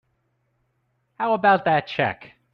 How 1.19 1.33
about 1.35 1.65
that 1.65 1.85
check? 1.85 2.31